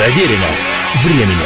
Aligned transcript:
Проверено 0.00 0.46
временем. 1.04 1.36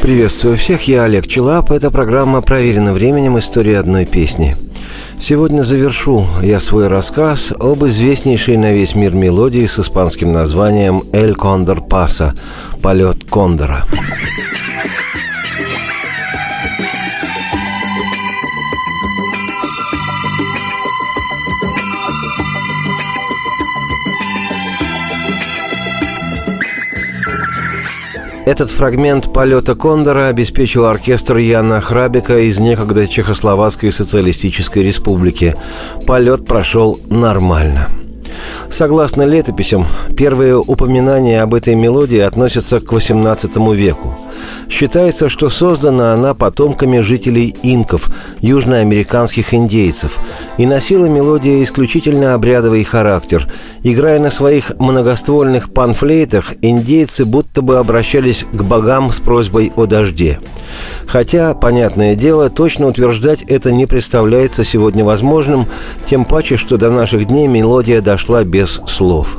Приветствую 0.00 0.56
всех, 0.56 0.88
я 0.88 1.04
Олег 1.04 1.26
Челап. 1.26 1.70
Это 1.70 1.90
программа 1.90 2.40
«Проверено 2.40 2.94
временем. 2.94 3.38
История 3.38 3.78
одной 3.78 4.06
песни». 4.06 4.56
Сегодня 5.20 5.60
завершу 5.60 6.26
я 6.40 6.60
свой 6.60 6.88
рассказ 6.88 7.52
об 7.52 7.84
известнейшей 7.84 8.56
на 8.56 8.72
весь 8.72 8.94
мир 8.94 9.12
мелодии 9.12 9.66
с 9.66 9.78
испанским 9.78 10.32
названием 10.32 11.02
«Эль 11.12 11.34
Кондор 11.34 11.82
Паса»– 11.82 12.34
«Полет 12.80 13.24
Кондора». 13.24 13.84
Этот 28.46 28.70
фрагмент 28.70 29.32
полета 29.32 29.74
Кондора 29.74 30.28
обеспечил 30.28 30.84
оркестр 30.84 31.38
Яна 31.38 31.80
Храбика 31.80 32.38
из 32.38 32.60
некогда 32.60 33.08
Чехословацкой 33.08 33.90
социалистической 33.90 34.84
республики. 34.84 35.56
Полет 36.06 36.46
прошел 36.46 37.00
нормально. 37.10 37.88
Согласно 38.70 39.22
летописям, 39.22 39.86
первые 40.16 40.56
упоминания 40.58 41.42
об 41.42 41.54
этой 41.54 41.74
мелодии 41.74 42.18
относятся 42.18 42.80
к 42.80 42.92
XVIII 42.92 43.74
веку. 43.74 44.16
Считается, 44.68 45.28
что 45.28 45.48
создана 45.48 46.12
она 46.12 46.34
потомками 46.34 47.00
жителей 47.00 47.54
инков, 47.62 48.10
южноамериканских 48.40 49.54
индейцев, 49.54 50.18
и 50.58 50.66
носила 50.66 51.06
мелодия 51.06 51.62
исключительно 51.62 52.34
обрядовый 52.34 52.82
характер. 52.82 53.48
Играя 53.82 54.18
на 54.18 54.30
своих 54.30 54.72
многоствольных 54.78 55.72
панфлейтах, 55.72 56.54
индейцы 56.62 57.24
будто 57.24 57.62
бы 57.62 57.78
обращались 57.78 58.44
к 58.52 58.62
богам 58.62 59.10
с 59.10 59.20
просьбой 59.20 59.72
о 59.76 59.86
дожде. 59.86 60.40
Хотя, 61.06 61.54
понятное 61.54 62.16
дело, 62.16 62.50
точно 62.50 62.88
утверждать 62.88 63.42
это 63.42 63.70
не 63.70 63.86
представляется 63.86 64.64
сегодня 64.64 65.04
возможным, 65.04 65.66
тем 66.04 66.24
паче, 66.24 66.56
что 66.56 66.76
до 66.76 66.90
наших 66.90 67.26
дней 67.26 67.46
мелодия 67.46 68.00
дошла 68.00 68.25
без 68.44 68.80
слов. 68.86 69.38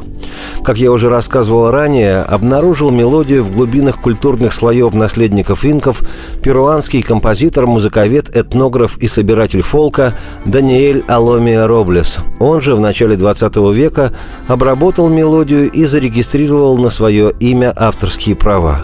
Как 0.63 0.77
я 0.77 0.91
уже 0.91 1.09
рассказывал 1.09 1.71
ранее, 1.71 2.21
обнаружил 2.21 2.89
мелодию 2.89 3.44
в 3.44 3.53
глубинах 3.53 4.02
культурных 4.02 4.53
слоев 4.53 4.94
наследников 4.94 5.66
инков 5.66 6.03
перуанский 6.44 7.02
композитор, 7.02 7.67
музыковед, 7.67 8.35
этнограф 8.35 8.97
и 8.97 9.07
собиратель 9.07 9.61
фолка 9.61 10.13
Даниэль 10.45 11.03
Аломия 11.07 11.66
Роблес. 11.67 12.17
Он 12.39 12.61
же 12.61 12.75
в 12.75 12.79
начале 12.79 13.16
20 13.16 13.55
века 13.73 14.13
обработал 14.47 15.07
мелодию 15.09 15.72
и 15.72 15.85
зарегистрировал 15.85 16.77
на 16.77 16.89
свое 16.89 17.33
имя 17.39 17.73
авторские 17.75 18.35
права. 18.35 18.81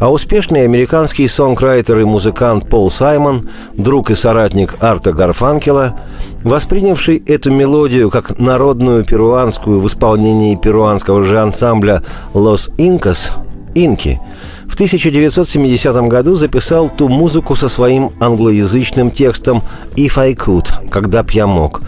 А 0.00 0.12
успешный 0.12 0.62
американский 0.62 1.26
сонграйтер 1.26 1.98
и 1.98 2.04
музыкант 2.04 2.68
Пол 2.68 2.88
Саймон, 2.88 3.48
друг 3.74 4.10
и 4.10 4.14
соратник 4.14 4.76
Арта 4.80 5.12
Гарфанкела, 5.12 5.98
воспринявший 6.44 7.20
эту 7.26 7.50
мелодию 7.50 8.08
как 8.08 8.38
народную 8.38 9.04
перуанскую 9.04 9.80
в 9.80 9.86
исполнении 9.88 10.54
перуанского 10.54 11.24
же 11.24 11.40
ансамбля 11.40 12.04
«Лос 12.32 12.70
Инкас»– 12.78 13.32
«Инки», 13.74 14.20
в 14.68 14.74
1970 14.74 15.96
году 16.08 16.36
записал 16.36 16.88
ту 16.88 17.08
музыку 17.08 17.56
со 17.56 17.68
своим 17.68 18.12
англоязычным 18.20 19.10
текстом 19.10 19.62
«If 19.96 20.18
I 20.18 20.34
Could», 20.34 20.88
«Когда 20.90 21.22
б 21.22 21.30
я 21.32 21.46
мог». 21.46 21.82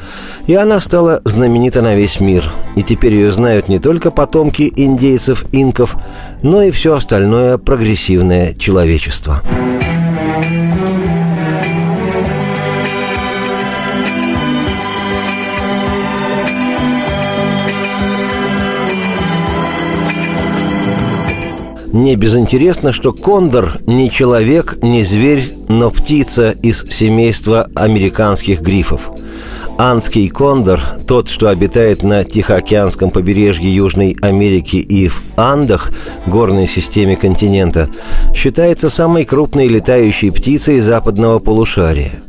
И 0.47 0.55
она 0.55 0.81
стала 0.81 1.21
знаменита 1.25 1.83
на 1.83 1.95
весь 1.95 2.19
мир. 2.19 2.51
И 2.75 2.83
теперь 2.83 3.15
ее 3.15 3.31
знают 3.31 3.69
не 3.69 3.79
только 3.79 4.11
потомки 4.11 4.73
индейцев-инков, 4.75 5.97
но 6.43 6.63
и 6.63 6.71
все 6.71 6.97
остальное 6.97 7.59
прогрессивное 7.59 8.55
человечество. 8.55 9.43
Не 21.93 22.15
безинтересно, 22.15 22.93
что 22.93 23.13
кондор 23.13 23.81
не 23.87 24.11
человек, 24.11 24.79
не 24.81 25.03
зверь, 25.03 25.53
но 25.69 25.91
птица 25.91 26.53
из 26.63 26.85
семейства 26.89 27.69
американских 27.75 28.61
грифов. 28.61 29.11
Анский 29.77 30.29
кондор, 30.29 30.81
тот, 31.09 31.29
что 31.29 31.49
обитает 31.49 32.03
на 32.05 32.23
Тихоокеанском 32.23 33.11
побережье 33.11 33.75
Южной 33.75 34.17
Америки 34.21 34.77
и 34.77 35.09
в 35.09 35.21
Андах, 35.37 35.91
горной 36.27 36.69
системе 36.69 37.17
континента, 37.17 37.91
считается 38.35 38.89
самой 38.89 39.25
крупной 39.25 39.67
летающей 39.67 40.31
птицей 40.31 40.81
западного 40.81 41.41
полушария– 41.41 42.13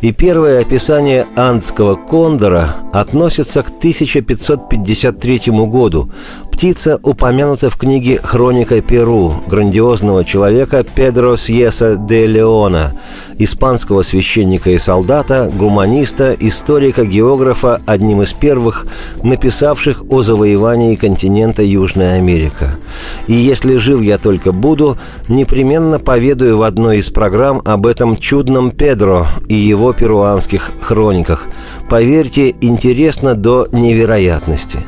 и 0.00 0.12
первое 0.12 0.60
описание 0.60 1.26
андского 1.36 1.96
кондора 1.96 2.76
относится 2.92 3.62
к 3.62 3.68
1553 3.68 5.40
году. 5.66 6.10
Птица 6.56 6.98
упомянута 7.02 7.68
в 7.68 7.76
книге 7.76 8.18
«Хроника 8.22 8.80
Перу» 8.80 9.44
грандиозного 9.46 10.24
человека 10.24 10.84
Педро 10.84 11.36
Сьеса 11.36 11.96
де 11.96 12.24
Леона, 12.24 12.98
испанского 13.36 14.00
священника 14.00 14.70
и 14.70 14.78
солдата, 14.78 15.52
гуманиста, 15.54 16.34
историка, 16.40 17.04
географа, 17.04 17.82
одним 17.84 18.22
из 18.22 18.32
первых, 18.32 18.86
написавших 19.22 20.04
о 20.08 20.22
завоевании 20.22 20.94
континента 20.94 21.62
Южная 21.62 22.16
Америка. 22.16 22.78
И 23.26 23.34
если 23.34 23.76
жив 23.76 24.00
я 24.00 24.16
только 24.16 24.52
буду, 24.52 24.96
непременно 25.28 25.98
поведаю 25.98 26.56
в 26.56 26.62
одной 26.62 27.00
из 27.00 27.10
программ 27.10 27.60
об 27.66 27.86
этом 27.86 28.16
чудном 28.16 28.70
Педро 28.70 29.26
и 29.46 29.54
его 29.54 29.92
перуанских 29.92 30.72
хрониках. 30.80 31.48
Поверьте, 31.90 32.54
интересно 32.62 33.34
до 33.34 33.68
невероятности. 33.72 34.78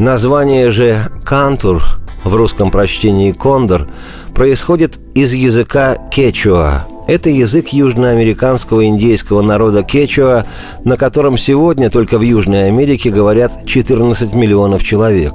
Название 0.00 0.70
же 0.70 1.10
«кантур» 1.26 1.82
в 2.24 2.34
русском 2.34 2.70
прочтении 2.70 3.32
«кондор» 3.32 3.86
происходит 4.34 4.98
из 5.14 5.34
языка 5.34 5.94
кечуа. 6.10 6.86
Это 7.06 7.28
язык 7.28 7.68
южноамериканского 7.68 8.86
индейского 8.86 9.42
народа 9.42 9.82
кечуа, 9.82 10.46
на 10.84 10.96
котором 10.96 11.36
сегодня 11.36 11.90
только 11.90 12.16
в 12.16 12.22
Южной 12.22 12.68
Америке 12.68 13.10
говорят 13.10 13.66
14 13.66 14.32
миллионов 14.32 14.82
человек. 14.82 15.34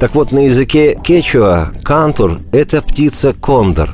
Так 0.00 0.16
вот, 0.16 0.32
на 0.32 0.46
языке 0.46 0.98
кечуа 1.00 1.70
кантур– 1.84 2.40
это 2.50 2.82
птица 2.82 3.32
кондор, 3.32 3.90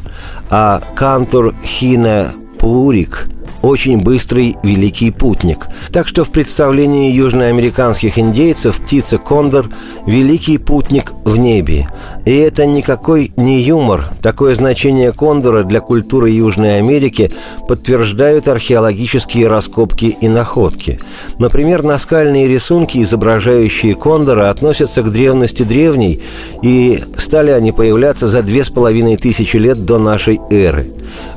а 0.48 0.80
кантур 0.94 1.54
хина 1.62 2.32
пурик 2.58 3.28
очень 3.62 4.02
быстрый 4.02 4.56
великий 4.62 5.10
путник. 5.10 5.66
Так 5.92 6.06
что 6.08 6.24
в 6.24 6.30
представлении 6.30 7.12
южноамериканских 7.12 8.18
индейцев 8.18 8.76
птица 8.76 9.18
кондор– 9.18 9.68
великий 10.06 10.58
путник 10.58 11.12
в 11.24 11.36
небе. 11.36 11.88
И 12.24 12.34
это 12.36 12.66
никакой 12.66 13.32
не 13.36 13.60
юмор. 13.60 14.12
Такое 14.22 14.54
значение 14.54 15.12
кондора 15.12 15.64
для 15.64 15.80
культуры 15.80 16.30
Южной 16.30 16.78
Америки 16.78 17.30
подтверждают 17.68 18.48
археологические 18.48 19.48
раскопки 19.48 20.16
и 20.20 20.28
находки. 20.28 20.98
Например, 21.38 21.82
наскальные 21.82 22.48
рисунки, 22.48 23.02
изображающие 23.02 23.94
кондора, 23.94 24.50
относятся 24.50 25.02
к 25.02 25.10
древности 25.10 25.62
древней, 25.62 26.20
и 26.62 27.00
стали 27.16 27.50
они 27.50 27.72
появляться 27.72 28.28
за 28.28 28.42
две 28.42 28.64
с 28.64 28.70
половиной 28.70 29.16
тысячи 29.16 29.56
лет 29.56 29.84
до 29.84 29.98
нашей 29.98 30.40
эры. 30.50 30.88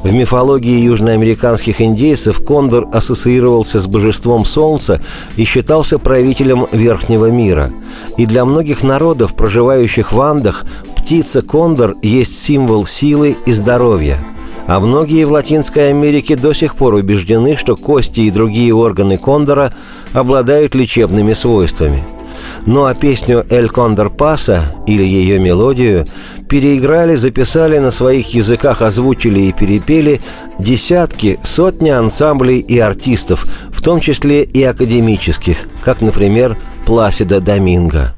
В 0.03 0.13
мифологии 0.13 0.79
южноамериканских 0.81 1.81
индейцев 1.81 2.08
кондор 2.15 2.87
ассоциировался 2.91 3.79
с 3.79 3.87
божеством 3.87 4.45
Солнца 4.45 5.01
и 5.37 5.43
считался 5.43 5.99
правителем 5.99 6.67
Верхнего 6.71 7.27
мира. 7.27 7.71
И 8.17 8.25
для 8.25 8.45
многих 8.45 8.83
народов, 8.83 9.35
проживающих 9.35 10.11
в 10.11 10.21
Андах, 10.21 10.65
птица 10.95 11.41
кондор 11.41 11.95
есть 12.01 12.41
символ 12.41 12.85
силы 12.85 13.37
и 13.45 13.51
здоровья– 13.51 14.17
а 14.69 14.79
многие 14.79 15.25
в 15.25 15.31
Латинской 15.31 15.89
Америке 15.89 16.35
до 16.35 16.53
сих 16.53 16.75
пор 16.75 16.93
убеждены, 16.93 17.57
что 17.57 17.75
кости 17.75 18.19
и 18.19 18.29
другие 18.29 18.71
органы 18.71 19.17
кондора 19.17 19.73
обладают 20.13 20.75
лечебными 20.75 21.33
свойствами– 21.33 22.03
ну 22.65 22.85
а 22.85 22.93
песню 22.93 23.45
«Эль 23.49 23.69
Кондор 23.69 24.09
Паса» 24.09 24.75
или 24.87 25.03
ее 25.03 25.39
мелодию 25.39 26.05
переиграли, 26.47 27.15
записали 27.15 27.77
на 27.77 27.91
своих 27.91 28.33
языках, 28.33 28.81
озвучили 28.81 29.41
и 29.41 29.53
перепели 29.53 30.21
десятки, 30.57 31.39
сотни 31.43 31.89
ансамблей 31.89 32.59
и 32.59 32.79
артистов, 32.79 33.45
в 33.71 33.81
том 33.81 33.99
числе 33.99 34.43
и 34.43 34.63
академических, 34.63 35.57
как, 35.83 36.01
например, 36.01 36.57
Пласида 36.85 37.39
Доминго. 37.39 38.15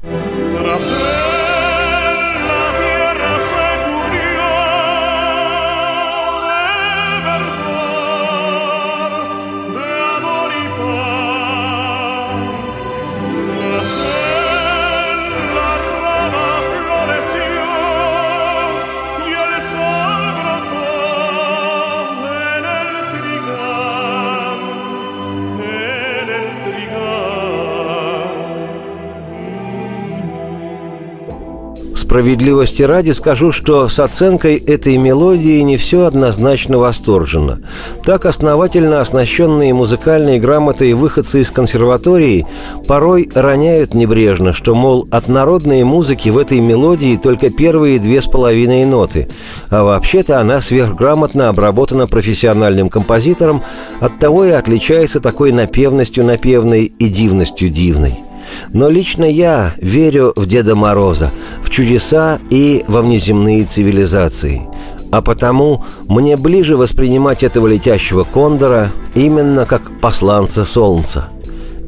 Справедливости 32.12 32.82
ради 32.82 33.10
скажу, 33.12 33.52
что 33.52 33.88
с 33.88 33.98
оценкой 33.98 34.56
этой 34.56 34.98
мелодии 34.98 35.62
не 35.62 35.78
все 35.78 36.04
однозначно 36.04 36.76
восторженно. 36.76 37.60
Так 38.04 38.26
основательно 38.26 39.00
оснащенные 39.00 39.72
музыкальной 39.72 40.38
грамотой 40.38 40.92
выходцы 40.92 41.40
из 41.40 41.50
консерватории 41.50 42.46
порой 42.86 43.30
роняют 43.34 43.94
небрежно, 43.94 44.52
что, 44.52 44.74
мол, 44.74 45.08
от 45.10 45.28
народной 45.28 45.84
музыки 45.84 46.28
в 46.28 46.36
этой 46.36 46.60
мелодии 46.60 47.16
только 47.16 47.48
первые 47.48 47.98
две 47.98 48.20
с 48.20 48.26
половиной 48.26 48.84
ноты, 48.84 49.30
а 49.70 49.82
вообще-то 49.82 50.38
она 50.38 50.60
сверхграмотно 50.60 51.48
обработана 51.48 52.06
профессиональным 52.06 52.90
композитором, 52.90 53.62
оттого 54.00 54.44
и 54.44 54.50
отличается 54.50 55.18
такой 55.18 55.50
напевностью 55.50 56.26
напевной 56.26 56.92
и 56.98 57.08
дивностью 57.08 57.70
дивной– 57.70 58.18
но 58.72 58.88
лично 58.88 59.24
я 59.24 59.72
верю 59.78 60.32
в 60.36 60.46
Деда 60.46 60.74
Мороза, 60.74 61.30
в 61.62 61.70
чудеса 61.70 62.38
и 62.50 62.84
во 62.88 63.00
внеземные 63.00 63.64
цивилизации. 63.64 64.62
А 65.10 65.20
потому 65.20 65.84
мне 66.08 66.36
ближе 66.36 66.76
воспринимать 66.76 67.42
этого 67.42 67.66
летящего 67.66 68.24
кондора 68.24 68.90
именно 69.14 69.66
как 69.66 70.00
посланца 70.00 70.64
солнца. 70.64 71.28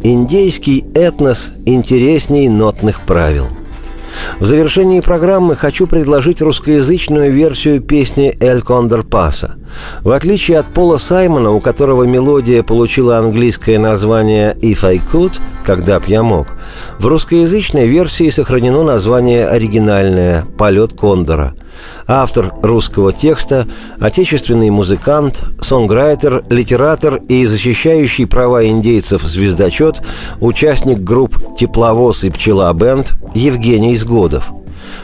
Индейский 0.03 0.85
этнос 0.95 1.53
интересней 1.65 2.49
нотных 2.49 3.07
правил– 3.07 3.47
в 4.39 4.45
завершении 4.45 5.01
программы 5.01 5.57
хочу 5.57 5.87
предложить 5.87 6.41
русскоязычную 6.41 7.33
версию 7.33 7.81
песни 7.81 8.37
«Эль 8.41 8.63
Кондор 8.63 9.03
Паса». 9.05 9.57
В 10.03 10.11
отличие 10.11 10.59
от 10.59 10.67
Пола 10.67 10.99
Саймона, 10.99 11.53
у 11.53 11.61
которого 11.61 12.05
мелодия 12.05 12.63
получила 12.63 13.19
английское 13.19 13.79
название 13.79 14.57
«If 14.61 14.85
I 14.85 14.99
Could», 14.99 15.41
«Когда 15.65 15.99
б 15.99 16.07
я 16.09 16.23
мог», 16.23 16.49
в 16.99 17.07
русскоязычной 17.07 17.87
версии 17.87 18.31
сохранено 18.31 18.83
название 18.83 19.47
оригинальное 19.47 20.45
«Полет 20.59 20.93
Кондора». 20.93 21.55
Автор 22.07 22.53
русского 22.63 23.13
текста– 23.13 23.67
отечественный 24.01 24.71
музыкант, 24.71 25.43
сонграйтер, 25.61 26.45
литератор 26.51 27.17
и 27.29 27.47
защищающий 27.47 28.27
права 28.27 28.67
индейцев 28.67 29.23
звездочет, 29.23 30.03
участник 30.41 30.99
групп 30.99 31.57
«Тепловоз» 31.57 32.25
и 32.25 32.31
«Пчела 32.31 32.73
Бенд» 32.73 33.15
Евгений 33.35 33.97
Сгодов. 33.97 34.53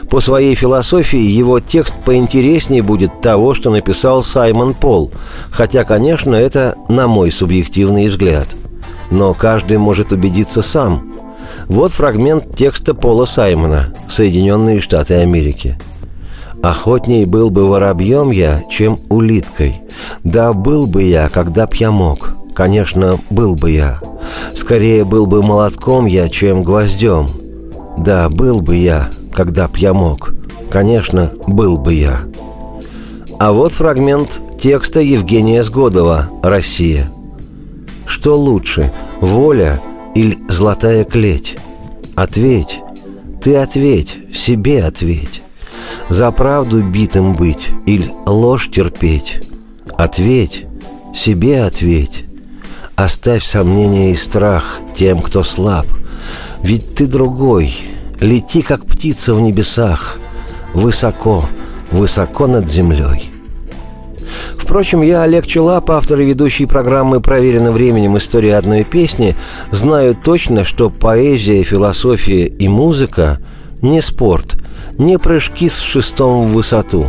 По 0.09 0.19
своей 0.19 0.55
философии 0.55 1.19
его 1.19 1.59
текст 1.59 1.95
поинтереснее 2.05 2.83
будет 2.83 3.21
того, 3.21 3.53
что 3.53 3.69
написал 3.69 4.23
Саймон 4.23 4.73
Пол, 4.73 5.11
хотя, 5.51 5.83
конечно, 5.83 6.35
это 6.35 6.75
на 6.89 7.07
мой 7.07 7.31
субъективный 7.31 8.07
взгляд. 8.07 8.47
Но 9.09 9.33
каждый 9.33 9.77
может 9.77 10.11
убедиться 10.11 10.61
сам. 10.61 11.13
Вот 11.67 11.91
фрагмент 11.91 12.55
текста 12.55 12.93
Пола 12.93 13.25
Саймона 13.25 13.93
«Соединенные 14.07 14.79
Штаты 14.79 15.15
Америки». 15.15 15.77
Охотней 16.61 17.25
был 17.25 17.49
бы 17.49 17.67
воробьем 17.67 18.29
я, 18.29 18.63
чем 18.69 18.99
улиткой. 19.09 19.81
Да 20.23 20.53
был 20.53 20.85
бы 20.85 21.03
я, 21.03 21.27
когда 21.29 21.65
б 21.65 21.75
я 21.75 21.91
мог. 21.91 22.35
Конечно, 22.53 23.19
был 23.31 23.55
бы 23.55 23.71
я. 23.71 23.99
Скорее 24.53 25.03
был 25.03 25.25
бы 25.25 25.41
молотком 25.41 26.05
я, 26.05 26.29
чем 26.29 26.63
гвоздем. 26.63 27.27
Да, 27.97 28.29
был 28.29 28.61
бы 28.61 28.75
я, 28.75 29.09
когда 29.33 29.67
б 29.67 29.77
я 29.77 29.93
мог. 29.93 30.33
Конечно, 30.69 31.31
был 31.47 31.77
бы 31.77 31.93
я. 31.93 32.21
А 33.39 33.51
вот 33.51 33.71
фрагмент 33.71 34.41
текста 34.59 34.99
Евгения 34.99 35.63
Сгодова 35.63 36.29
«Россия». 36.43 37.11
Что 38.05 38.37
лучше, 38.37 38.93
воля 39.19 39.81
или 40.15 40.37
золотая 40.47 41.05
клеть? 41.05 41.57
Ответь, 42.15 42.81
ты 43.41 43.55
ответь, 43.55 44.19
себе 44.33 44.83
ответь. 44.83 45.43
За 46.09 46.31
правду 46.31 46.83
битым 46.83 47.35
быть 47.35 47.69
или 47.85 48.11
ложь 48.25 48.69
терпеть? 48.69 49.41
Ответь, 49.97 50.65
себе 51.15 51.63
ответь. 51.63 52.25
Оставь 52.95 53.43
сомнения 53.43 54.11
и 54.11 54.15
страх 54.15 54.79
тем, 54.93 55.21
кто 55.21 55.43
слаб. 55.43 55.87
Ведь 56.61 56.93
ты 56.93 57.07
другой. 57.07 57.73
Лети, 58.21 58.61
как 58.61 58.85
птица 58.85 59.33
в 59.33 59.41
небесах. 59.41 60.19
Высоко, 60.73 61.45
высоко 61.91 62.47
над 62.47 62.69
землей. 62.69 63.31
Впрочем, 64.57 65.01
я, 65.01 65.23
Олег 65.23 65.45
Челап, 65.45 65.91
автор 65.91 66.19
и 66.19 66.25
ведущий 66.25 66.65
программы 66.65 67.19
«Проверено 67.19 67.71
временем. 67.71 68.17
История 68.17 68.55
одной 68.55 68.85
песни», 68.85 69.35
знаю 69.71 70.15
точно, 70.15 70.63
что 70.63 70.89
поэзия, 70.89 71.63
философия 71.63 72.45
и 72.45 72.67
музыка– 72.69 73.39
не 73.81 74.01
спорт, 74.01 74.57
не 74.97 75.17
прыжки 75.17 75.67
с 75.67 75.79
шестом 75.79 76.45
в 76.45 76.53
высоту. 76.53 77.07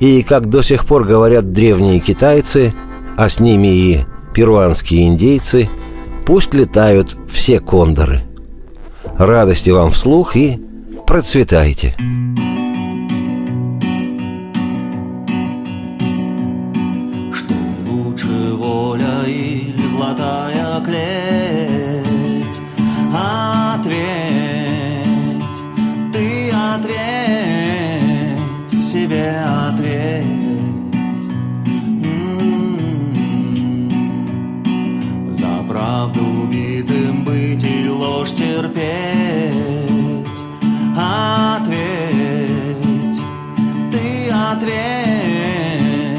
И, 0.00 0.22
как 0.22 0.48
до 0.48 0.62
сих 0.62 0.84
пор 0.84 1.04
говорят 1.04 1.52
древние 1.52 2.00
китайцы, 2.00 2.74
а 3.16 3.28
с 3.28 3.38
ними 3.38 3.68
и 3.68 4.00
перуанские 4.34 5.06
индейцы, 5.06 5.68
пусть 6.26 6.54
летают 6.54 7.16
все 7.28 7.60
кондоры. 7.60 8.29
Радости 9.20 9.68
вам 9.68 9.90
вслух 9.90 10.34
и 10.34 10.58
процветайте! 11.06 11.94
Ответь, 44.60 46.18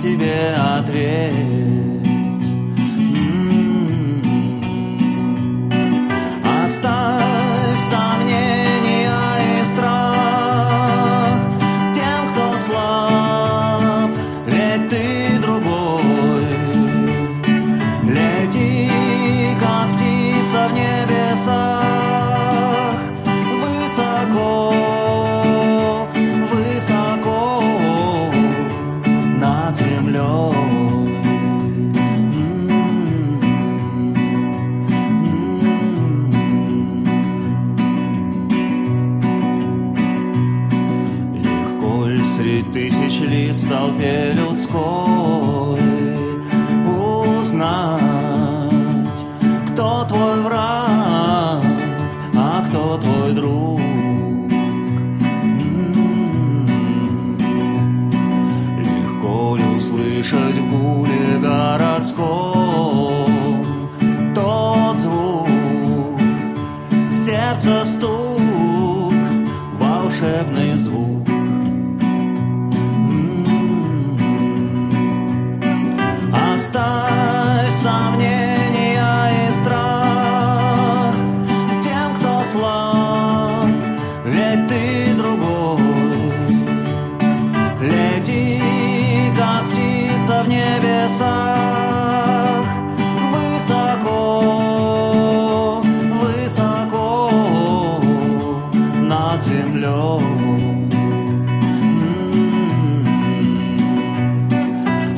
себе 0.00 0.54
ответь. 0.54 1.59
Just 42.72 44.70
a 44.70 45.39
над 99.30 99.42
землей. 99.42 100.18
М-м-м. 100.92 102.58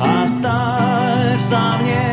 Оставь 0.01 1.41
сомнения. 1.41 2.12